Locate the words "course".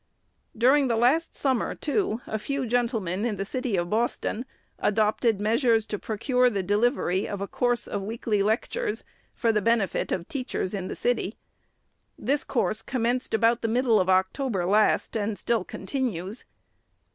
7.47-7.85, 12.43-12.81